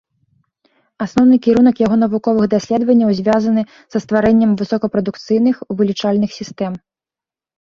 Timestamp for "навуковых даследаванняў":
2.05-3.09